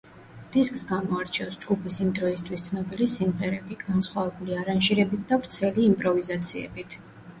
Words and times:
დისკს 0.53 0.83
გამოარჩევს 0.91 1.59
ჯგუფის 1.65 1.99
იმ 2.05 2.09
დროისთვის 2.19 2.65
ცნობილი 2.69 3.09
სიმღერები, 3.17 3.77
განსხვავებული 3.85 4.57
არანჟირებით 4.63 5.29
და 5.33 5.39
ვრცელი 5.45 5.89
იმპროვიზაციებით. 5.91 6.99